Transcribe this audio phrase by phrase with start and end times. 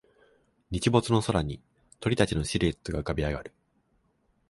[0.71, 1.61] 日没の空に
[1.99, 3.53] 鳥たちのシルエットが浮かび上がる